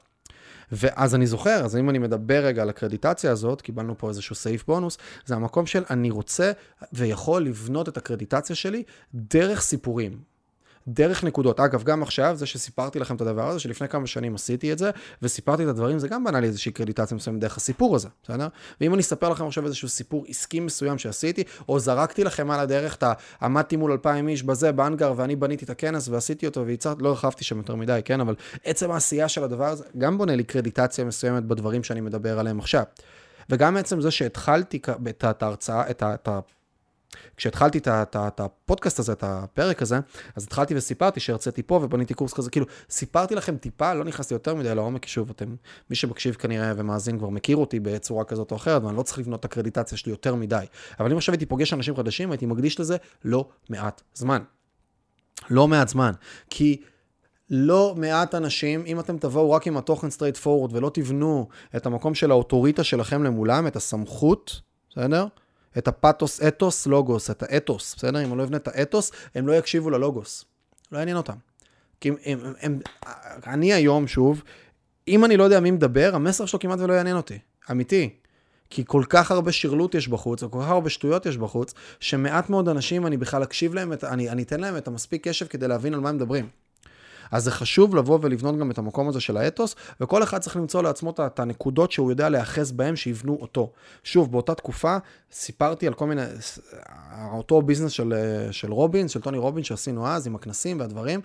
[0.73, 4.67] ואז אני זוכר, אז אם אני מדבר רגע על הקרדיטציה הזאת, קיבלנו פה איזשהו סעיף
[4.67, 6.53] בונוס, זה המקום של אני רוצה
[6.93, 8.83] ויכול לבנות את הקרדיטציה שלי
[9.15, 10.32] דרך סיפורים.
[10.89, 11.61] דרך נקודות.
[11.61, 14.91] אגב, גם עכשיו, זה שסיפרתי לכם את הדבר הזה, שלפני כמה שנים עשיתי את זה,
[15.23, 18.49] וסיפרתי את הדברים, זה גם בנה לי איזושהי קרדיטציה מסוימת דרך הסיפור הזה, בסדר?
[18.81, 22.95] ואם אני אספר לכם עכשיו איזשהו סיפור עסקי מסוים שעשיתי, או זרקתי לכם על הדרך
[22.95, 23.05] את.
[23.43, 27.45] עמדתי מול אלפיים איש בזה, באנגר, ואני בניתי את הכנס ועשיתי אותו וייצרתי, לא הרחבתי
[27.45, 28.21] שם יותר מדי, כן?
[28.21, 32.59] אבל עצם העשייה של הדבר הזה, גם בונה לי קרדיטציה מסוימת בדברים שאני מדבר עליהם
[32.59, 32.83] עכשיו.
[33.51, 34.81] וגם עצם זה שהתחלתי
[35.21, 36.41] את ההרצאה, את ה...
[37.37, 39.99] כשהתחלתי את הפודקאסט הזה, את הפרק הזה,
[40.37, 44.55] אז התחלתי וסיפרתי שהרציתי פה ובניתי קורס כזה, כאילו, סיפרתי לכם טיפה, לא נכנסתי יותר
[44.55, 45.55] מדי לעומק, שוב, אתם,
[45.91, 49.41] מי שמקשיב כנראה ומאזין כבר מכיר אותי בצורה כזאת או אחרת, ואני לא צריך לבנות
[49.41, 50.65] את הקרדיטציה שלי יותר מדי.
[51.01, 54.43] אבל אם עכשיו הייתי פוגש אנשים חדשים, הייתי מקדיש לזה לא מעט זמן.
[55.51, 56.13] לא מעט זמן.
[56.51, 56.77] כי
[57.51, 62.15] לא מעט אנשים, אם אתם תבואו רק עם התוכן straight forward ולא תבנו את המקום
[62.15, 65.27] של האוטוריטה שלכם למולם, את הסמכות, בסדר?
[65.79, 68.25] את הפתוס, אתוס, לוגוס, את האתוס, בסדר?
[68.25, 70.45] אם אני לא אבנה את האתוס, הם לא יקשיבו ללוגוס.
[70.93, 71.37] לא יעניין אותם.
[72.01, 72.81] כי הם, הם, הם,
[73.47, 74.43] אני היום, שוב,
[75.09, 77.39] אם אני לא יודע מי מדבר, המסר שלו כמעט ולא יעניין אותי.
[77.71, 78.11] אמיתי.
[78.71, 82.69] כי כל כך הרבה שרלוט יש בחוץ, וכל כך הרבה שטויות יש בחוץ, שמעט מאוד
[82.69, 85.95] אנשים, אני בכלל אקשיב להם, את, אני, אני אתן להם את המספיק קשב כדי להבין
[85.95, 86.49] על מה הם מדברים.
[87.33, 90.83] אז זה חשוב לבוא ולבנות גם את המקום הזה של האתוס, וכל אחד צריך למצוא
[90.83, 93.73] לעצמו את הנקודות שהוא יודע להיאחז בהן, שיבנו אותו.
[94.05, 94.97] שוב, באותה תקופה
[95.33, 96.23] סיפרתי על כל מיני,
[97.33, 98.15] אותו ביזנס של,
[98.51, 101.21] של רובין, של טוני רובין שעשינו אז, עם הכנסים והדברים.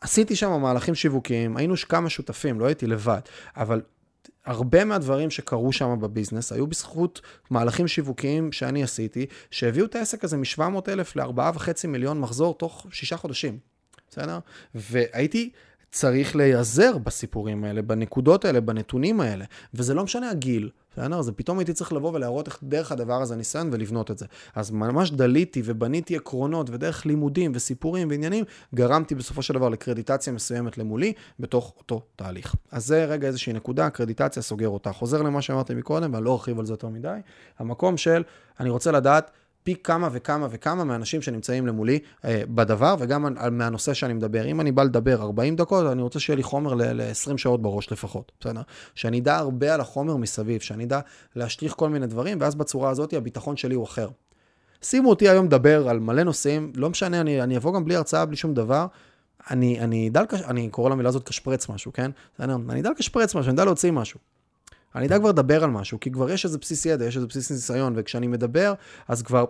[0.00, 3.20] עשיתי שם מהלכים שיווקיים, היינו כמה שותפים, לא הייתי לבד,
[3.56, 3.82] אבל
[4.46, 10.36] הרבה מהדברים שקרו שם בביזנס היו בזכות מהלכים שיווקיים שאני עשיתי, שהביאו את העסק הזה
[10.36, 13.75] מ-700 אלף ל-4.5 מיליון מחזור תוך שישה חודשים.
[14.10, 14.38] בסדר?
[14.74, 15.50] והייתי
[15.90, 21.22] צריך להיעזר בסיפורים האלה, בנקודות האלה, בנתונים האלה, וזה לא משנה הגיל, בסדר?
[21.22, 24.26] זה פתאום הייתי צריך לבוא ולהראות איך דרך הדבר הזה ניסיון ולבנות את זה.
[24.54, 30.78] אז ממש דליתי ובניתי עקרונות ודרך לימודים וסיפורים ועניינים, גרמתי בסופו של דבר לקרדיטציה מסוימת
[30.78, 32.54] למולי בתוך אותו תהליך.
[32.72, 34.92] אז זה רגע איזושהי נקודה, קרדיטציה סוגר אותה.
[34.92, 37.18] חוזר למה שאמרתי מקודם, ואני לא ארחיב על זה יותר מדי,
[37.58, 38.22] המקום של,
[38.60, 39.30] אני רוצה לדעת
[39.66, 44.46] פי כמה וכמה וכמה מהאנשים שנמצאים למולי אה, בדבר, וגם על, מהנושא שאני מדבר.
[44.46, 48.32] אם אני בא לדבר 40 דקות, אני רוצה שיהיה לי חומר ל-20 שעות בראש לפחות,
[48.40, 48.60] בסדר?
[48.94, 51.00] שאני אדע הרבה על החומר מסביב, שאני אדע
[51.36, 54.08] להשליך כל מיני דברים, ואז בצורה הזאת הביטחון שלי הוא אחר.
[54.82, 58.24] שימו אותי היום לדבר על מלא נושאים, לא משנה, אני, אני אבוא גם בלי הרצאה,
[58.24, 58.86] בלי שום דבר.
[59.50, 62.10] אני, אני אדע, אני קורא למילה הזאת קשפרץ משהו, כן?
[62.40, 64.20] אני אדע לקשפרץ משהו, אני אדע להוציא משהו.
[64.94, 67.50] אני אדע כבר לדבר על משהו, כי כבר יש איזה בסיס ידע, יש איזה בסיס
[67.50, 68.74] ניסיון, וכשאני מדבר,
[69.08, 69.44] אז כבר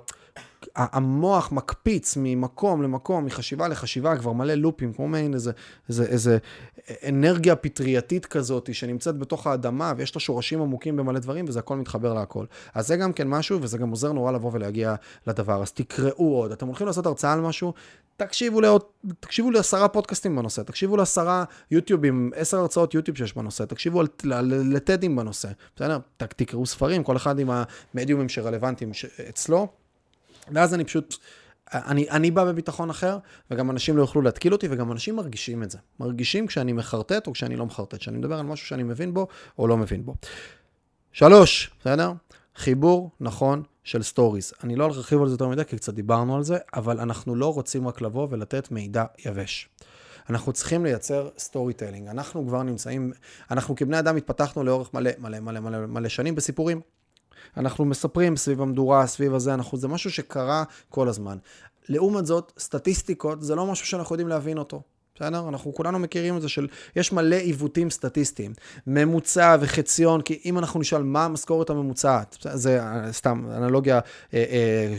[0.76, 5.52] המוח מקפיץ ממקום למקום, מחשיבה לחשיבה, כבר מלא לופים, כמו מעין איזה,
[5.88, 6.38] איזה, איזה
[7.09, 12.14] אנרגיה פטרייתית כזאת, שנמצאת בתוך האדמה, ויש לה שורשים עמוקים במלא דברים, וזה הכל מתחבר
[12.14, 12.44] להכל.
[12.74, 14.94] אז זה גם כן משהו, וזה גם עוזר נורא לבוא ולהגיע
[15.26, 15.62] לדבר.
[15.62, 17.72] אז תקראו עוד, אתם הולכים לעשות הרצאה על משהו,
[18.16, 18.83] תקשיבו, לעוד,
[19.20, 24.02] תקשיבו לעשרה פודקאסטים בנושא, תקשיבו לעשרה יוטיובים, עשר הרצאות יוטיוב שיש בנושא, תקשיבו
[24.44, 25.98] לטדים בנושא, בסדר?
[26.16, 27.50] תקראו ספרים, כל אחד עם
[27.94, 28.90] המדיומים שרלוונטיים
[29.29, 29.68] אצלו.
[30.54, 31.16] ואז אני פשוט,
[31.74, 33.18] אני, אני בא בביטחון אחר,
[33.50, 35.78] וגם אנשים לא יוכלו להתקיל אותי, וגם אנשים מרגישים את זה.
[36.00, 39.26] מרגישים כשאני מחרטט או כשאני לא מחרטט, כשאני מדבר על משהו שאני מבין בו
[39.59, 40.14] או לא מבין בו.
[41.12, 42.12] שלוש, בסדר?
[42.56, 44.52] חיבור נכון של stories.
[44.64, 47.54] אני לא להרחיב על זה יותר מדי, כי קצת דיברנו על זה, אבל אנחנו לא
[47.54, 49.68] רוצים רק לבוא ולתת מידע יבש.
[50.30, 52.09] אנחנו צריכים לייצר storytelling.
[52.09, 53.12] אנחנו כבר נמצאים,
[53.50, 56.80] אנחנו כבני אדם התפתחנו לאורך מלא מלא מלא מלא מלא שנים בסיפורים.
[57.57, 61.37] אנחנו מספרים סביב המדורה, סביב הזה, אנחנו, זה משהו שקרה כל הזמן.
[61.88, 64.83] לעומת זאת, סטטיסטיקות זה לא משהו שאנחנו יודעים להבין אותו.
[65.14, 65.49] בסדר?
[65.49, 68.53] אנחנו כולנו מכירים את זה של, יש מלא עיוותים סטטיסטיים.
[68.87, 74.01] ממוצע וחציון, כי אם אנחנו נשאל מה המשכורת הממוצעת, זה סתם אנלוגיה,
[74.35, 74.96] אה, אה,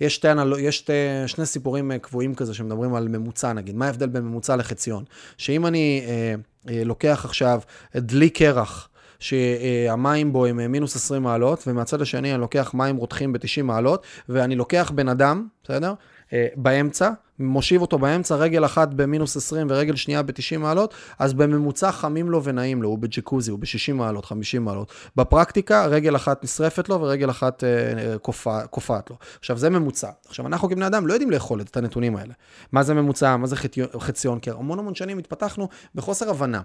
[0.00, 0.92] יש, שתי, יש שתי,
[1.26, 5.04] שני סיפורים אה, קבועים כזה שמדברים על ממוצע נגיד, מה ההבדל בין ממוצע לחציון?
[5.36, 6.34] שאם אני אה,
[6.68, 7.60] אה, לוקח עכשיו
[7.96, 13.62] דלי קרח, שהמים בו הם מינוס 20 מעלות, ומהצד השני אני לוקח מים רותחים ב-90
[13.62, 15.94] מעלות, ואני לוקח בן אדם, בסדר?
[16.32, 21.92] אה, באמצע, מושיב אותו באמצע, רגל אחת במינוס 20 ורגל שנייה ב-90 מעלות, אז בממוצע
[21.92, 24.92] חמים לו ונעים לו, הוא בג'קוזי, הוא ב-60 מעלות, 50 מעלות.
[25.16, 29.16] בפרקטיקה, רגל אחת נשרפת לו ורגל אחת אה, קופא, קופאת לו.
[29.38, 30.10] עכשיו, זה ממוצע.
[30.28, 32.34] עכשיו, אנחנו כבני אדם לא יודעים לאכול את הנתונים האלה.
[32.72, 33.56] מה זה ממוצע, מה זה
[33.98, 36.60] חציון, כי המון המון שנים התפתחנו בחוסר הבנה.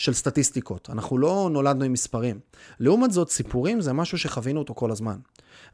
[0.00, 0.90] של סטטיסטיקות.
[0.90, 2.40] אנחנו לא נולדנו עם מספרים.
[2.80, 5.16] לעומת זאת, סיפורים זה משהו שחווינו אותו כל הזמן.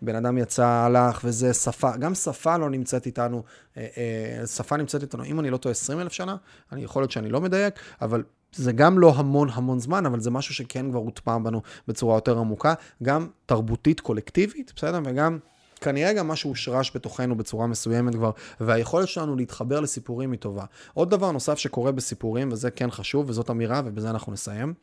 [0.03, 3.43] בן אדם יצא, הלך, וזה שפה, גם שפה לא נמצאת איתנו,
[3.77, 6.37] אה, אה, שפה נמצאת איתנו, אם אני לא טועה 20 אלף שנה,
[6.73, 10.31] אני יכול להיות שאני לא מדייק, אבל זה גם לא המון המון זמן, אבל זה
[10.31, 15.01] משהו שכן כבר הוטמע בנו בצורה יותר עמוקה, גם תרבותית קולקטיבית, בסדר?
[15.05, 15.39] וגם
[15.81, 20.65] כנראה גם משהו הושרש בתוכנו בצורה מסוימת כבר, והיכולת שלנו להתחבר לסיפורים היא טובה.
[20.95, 24.75] עוד דבר נוסף שקורה בסיפורים, וזה כן חשוב, וזאת אמירה, ובזה אנחנו נסיים.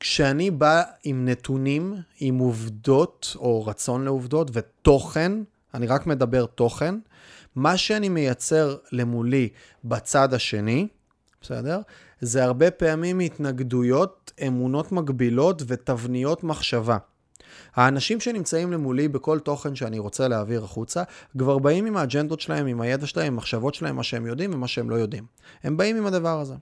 [0.00, 5.32] כשאני בא עם נתונים, עם עובדות, או רצון לעובדות, ותוכן,
[5.74, 6.94] אני רק מדבר תוכן,
[7.56, 9.48] מה שאני מייצר למולי
[9.84, 10.88] בצד השני,
[11.40, 11.80] בסדר?
[12.20, 16.96] זה הרבה פעמים התנגדויות, אמונות מגבילות ותבניות מחשבה.
[17.74, 21.02] האנשים שנמצאים למולי בכל תוכן שאני רוצה להעביר החוצה,
[21.38, 24.68] כבר באים עם האג'נדות שלהם, עם הידע שלהם, עם המחשבות שלהם, מה שהם יודעים ומה
[24.68, 25.24] שהם לא יודעים.
[25.62, 26.54] הם באים עם הדבר הזה.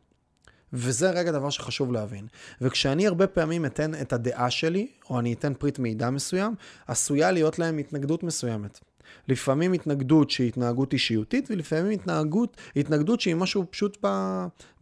[0.73, 2.27] וזה רגע דבר שחשוב להבין.
[2.61, 6.55] וכשאני הרבה פעמים אתן את הדעה שלי, או אני אתן פריט מידע מסוים,
[6.87, 8.81] עשויה להיות להם התנגדות מסוימת.
[9.29, 14.09] לפעמים התנגדות שהיא התנהגות אישיותית, ולפעמים התנהגות, התנגדות שהיא משהו פשוט ב,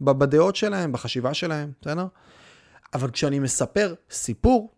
[0.01, 2.07] ב, בדעות שלהם, בחשיבה שלהם, בסדר?
[2.93, 4.71] אבל כשאני מספר סיפור,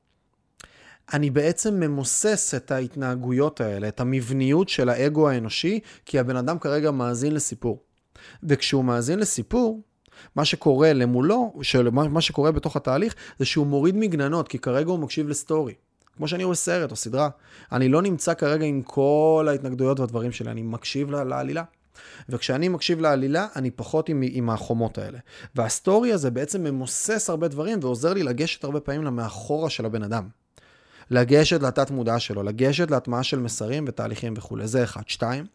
[1.13, 6.91] אני בעצם ממוסס את ההתנהגויות האלה, את המבניות של האגו האנושי, כי הבן אדם כרגע
[6.91, 7.83] מאזין לסיפור.
[8.43, 9.81] וכשהוא מאזין לסיפור,
[10.35, 14.99] מה שקורה למולו, של, מה שקורה בתוך התהליך, זה שהוא מוריד מגננות, כי כרגע הוא
[14.99, 15.73] מקשיב לסטורי.
[16.17, 17.29] כמו שאני רואה סרט או סדרה.
[17.71, 21.63] אני לא נמצא כרגע עם כל ההתנגדויות והדברים שלי, אני מקשיב לעלילה.
[22.29, 25.19] וכשאני מקשיב לעלילה, אני פחות עם, עם החומות האלה.
[25.55, 30.44] והסטורי הזה בעצם ממוסס הרבה דברים ועוזר לי לגשת הרבה פעמים למאחורה של הבן אדם.
[31.11, 34.67] לגשת לתת מודע שלו, לגשת להטמעה של מסרים ותהליכים וכולי.
[34.67, 35.01] זה אחד.
[35.07, 35.45] שתיים,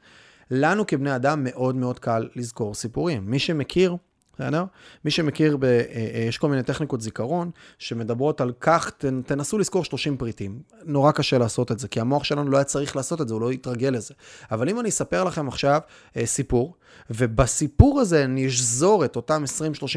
[0.51, 3.31] לנו כבני אדם מאוד מאוד קל לזכור סיפורים.
[3.31, 3.97] מי שמכיר,
[4.41, 4.65] בסדר?
[5.05, 5.81] מי שמכיר, ב, אה,
[6.15, 10.59] אה, יש כל מיני טכניקות זיכרון שמדברות על כך, תנ, תנסו לזכור 30 פריטים.
[10.85, 13.41] נורא קשה לעשות את זה, כי המוח שלנו לא היה צריך לעשות את זה, הוא
[13.41, 14.15] לא התרגל לזה.
[14.51, 15.81] אבל אם אני אספר לכם עכשיו
[16.17, 16.75] אה, סיפור,
[17.11, 19.45] ובסיפור הזה אני אשזור את אותם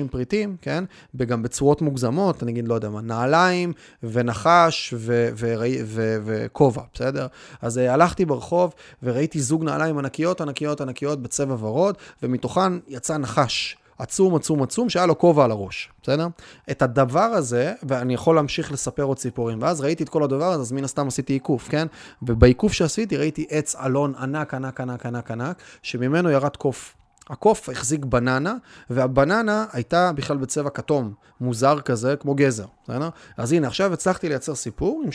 [0.08, 0.84] 20-30 פריטים, כן?
[1.16, 4.94] וגם בצורות מוגזמות, אני אגיד, לא יודע מה, נעליים ונחש
[6.24, 7.28] וכובע, בסדר?
[7.62, 13.78] אז אה, הלכתי ברחוב וראיתי זוג נעליים ענקיות, ענקיות, ענקיות בצבע ורוד, ומתוכן יצא נחש.
[13.98, 16.28] עצום, עצום, עצום, שהיה לו כובע על הראש, בסדר?
[16.72, 20.62] את הדבר הזה, ואני יכול להמשיך לספר עוד סיפורים, ואז ראיתי את כל הדבר הזה,
[20.62, 21.88] אז מן הסתם עשיתי עיקוף, כן?
[22.22, 26.96] ובעיקוף שעשיתי ראיתי עץ אלון ענק, ענק, ענק, ענק, ענק, שממנו ירד קוף.
[27.30, 28.56] הקוף החזיק בננה,
[28.90, 33.10] והבננה הייתה בכלל בצבע כתום, מוזר כזה, כמו גזר, בסדר?
[33.38, 35.10] אז הנה, עכשיו הצלחתי לייצר סיפור עם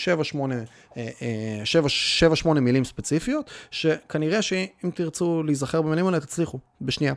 [2.45, 7.15] 7-8 מילים ספציפיות, שכנראה שאם תרצו להיזכר במילים האלה, תצליחו, בשנייה.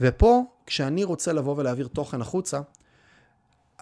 [0.00, 2.60] ופה, כשאני רוצה לבוא ולהעביר תוכן החוצה,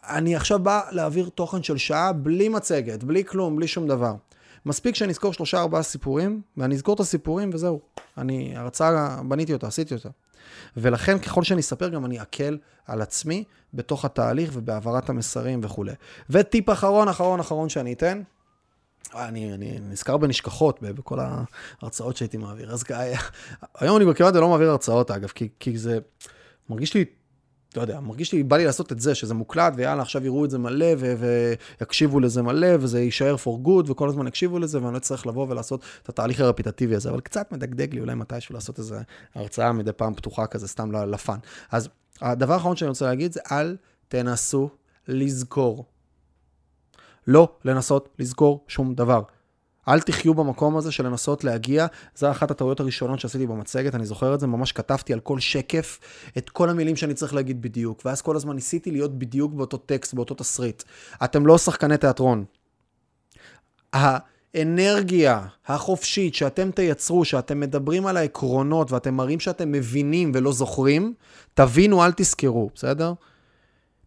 [0.08, 4.14] אני עכשיו בא להעביר תוכן של שעה בלי מצגת, בלי כלום, בלי שום דבר.
[4.66, 7.80] מספיק שאני אזכור שלושה ארבעה סיפורים, ואני אזכור את הסיפורים וזהו.
[8.18, 10.08] אני, הרצאה, בניתי אותה, עשיתי אותה.
[10.76, 15.92] ולכן ככל שאני אספר, גם אני אקל על עצמי בתוך התהליך ובהעברת המסרים וכולי.
[16.30, 18.22] וטיפ אחרון, אחרון, אחרון שאני אתן,
[19.14, 22.72] אני, אני נזכר בנשכחות בכל ההרצאות שהייתי מעביר.
[22.72, 22.84] אז
[23.78, 25.98] היום אני כמעט לא מעביר הרצאות, אגב, כי, כי זה
[26.70, 27.04] מרגיש לי
[27.76, 30.50] לא יודע, מרגיש לי, בא לי לעשות את זה, שזה מוקלט, ויאללה, עכשיו יראו את
[30.50, 30.86] זה מלא,
[31.80, 35.46] ויקשיבו לזה מלא, וזה יישאר for good, וכל הזמן יקשיבו לזה, ואני לא צריך לבוא
[35.48, 38.96] ולעשות את התהליך הרפיטטיבי הזה, אבל קצת מדגדג לי אולי מתישהו לעשות איזו
[39.34, 41.38] הרצאה מדי פעם פתוחה כזה, סתם לפאן.
[41.70, 41.88] אז
[42.20, 43.76] הדבר האחרון שאני רוצה להגיד זה, אל
[44.08, 44.70] תנסו
[45.08, 45.84] לזכור.
[47.26, 49.22] לא לנסות לזכור שום דבר.
[49.88, 51.86] אל תחיו במקום הזה של לנסות להגיע.
[52.16, 55.98] זו אחת הטעויות הראשונות שעשיתי במצגת, אני זוכר את זה, ממש כתבתי על כל שקף
[56.38, 60.14] את כל המילים שאני צריך להגיד בדיוק, ואז כל הזמן ניסיתי להיות בדיוק באותו טקסט,
[60.14, 60.82] באותו תסריט.
[61.24, 62.44] אתם לא שחקני תיאטרון.
[63.92, 71.14] האנרגיה החופשית שאתם תייצרו, שאתם מדברים על העקרונות ואתם מראים שאתם מבינים ולא זוכרים,
[71.54, 73.12] תבינו, אל תזכרו, בסדר?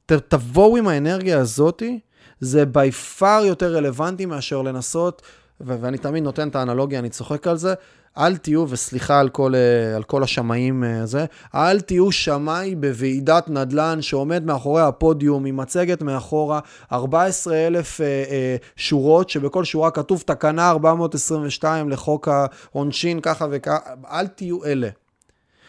[0.06, 2.00] ת, תבואו עם האנרגיה הזאתי,
[2.40, 5.22] זה בי פאר יותר רלוונטי מאשר לנסות
[5.62, 7.74] ו- ואני תמיד נותן את האנלוגיה, אני צוחק על זה,
[8.18, 13.50] אל תהיו, וסליחה על כל, אה, על כל השמאים הזה, אה, אל תהיו שמאי בוועידת
[13.50, 16.60] נדל"ן שעומד מאחורי הפודיום עם מצגת מאחורה,
[16.92, 23.78] 14,000 אה, אה, שורות, שבכל שורה כתוב תקנה 422 לחוק העונשין, ככה וככה,
[24.12, 24.90] אל תהיו אלה.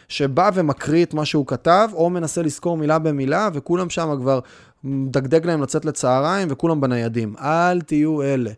[0.09, 4.39] שבא ומקריא את מה שהוא כתב, או מנסה לזכור מילה במילה, וכולם שם כבר
[4.83, 7.35] מדגדג להם לצאת לצהריים, וכולם בניידים.
[7.39, 8.51] אל תהיו אלה.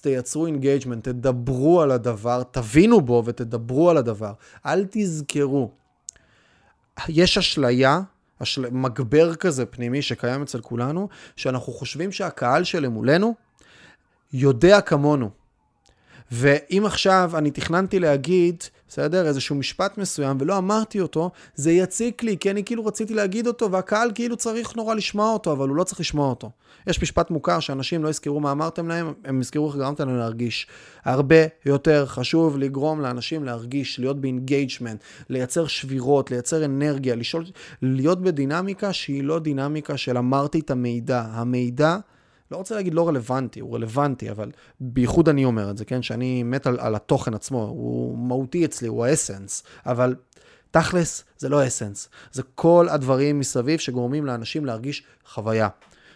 [0.00, 4.32] תייצרו engagement, תדברו על הדבר, תבינו בו ותדברו על הדבר.
[4.66, 5.70] אל תזכרו.
[7.08, 8.00] יש אשליה,
[8.42, 8.70] אשל...
[8.70, 13.34] מגבר כזה פנימי שקיים אצל כולנו, שאנחנו חושבים שהקהל שלמולנו
[14.32, 15.43] יודע כמונו.
[16.32, 22.36] ואם עכשיו אני תכננתי להגיד, בסדר, איזשהו משפט מסוים ולא אמרתי אותו, זה יציק לי,
[22.40, 25.84] כי אני כאילו רציתי להגיד אותו, והקהל כאילו צריך נורא לשמוע אותו, אבל הוא לא
[25.84, 26.50] צריך לשמוע אותו.
[26.86, 30.66] יש משפט מוכר שאנשים לא יזכרו מה אמרתם להם, הם יזכרו איך גרמתם להם להרגיש.
[31.04, 37.44] הרבה יותר חשוב לגרום לאנשים להרגיש, להיות ב engagement, לייצר שבירות, לייצר אנרגיה, לשאול,
[37.82, 41.24] להיות בדינמיקה שהיא לא דינמיקה של אמרתי את המידע.
[41.30, 41.96] המידע...
[42.50, 46.02] לא רוצה להגיד לא רלוונטי, הוא רלוונטי, אבל בייחוד אני אומר את זה, כן?
[46.02, 50.14] שאני מת על, על התוכן עצמו, הוא מהותי אצלי, הוא האסנס, אבל
[50.70, 55.68] תכלס זה לא אסנס, זה כל הדברים מסביב שגורמים לאנשים להרגיש חוויה,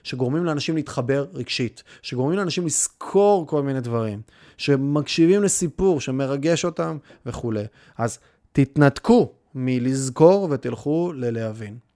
[0.03, 4.23] שגורמים לאנשים להתחבר רגשית, שגורמים לאנשים לזכור כל מיני דברים,
[4.57, 7.65] שמקשיבים לסיפור שמרגש אותם וכולי.
[7.99, 8.19] אז
[8.53, 11.88] תתנתקו מלזכור ותלכו ללהבין.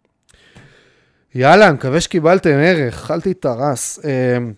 [1.35, 4.01] יאללה, מקווה שקיבלתם ערך, אכלתי את הראש.
[4.05, 4.53] אמ,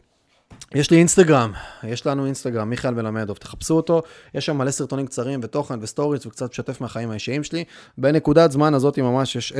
[0.74, 1.52] יש לי אינסטגרם,
[1.84, 4.02] יש לנו אינסטגרם, מיכאל מלמדוב, תחפשו אותו,
[4.34, 7.64] יש שם מלא סרטונים קצרים ותוכן ו stories וקצת משתף מהחיים האישיים שלי.
[7.98, 9.56] בנקודת זמן הזאת ממש יש 10-600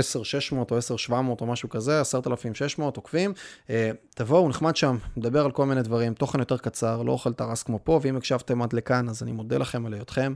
[0.57, 3.33] או 10-700 או משהו כזה, 10,600 עוקבים.
[3.71, 7.63] אה, תבואו, נחמד שם, מדבר על כל מיני דברים, תוכן יותר קצר, לא אוכל ת'ראש
[7.63, 10.35] כמו פה, ואם הקשבתם עד לכאן, אז אני מודה לכם על היותכם.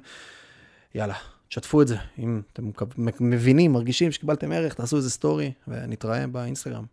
[0.95, 1.15] יאללה,
[1.49, 1.97] תשתפו את זה.
[2.19, 2.71] אם אתם
[3.21, 6.85] מבינים, מרגישים שקיבלתם ערך, תעשו איזה סטורי, ונתראה באינסטגרם.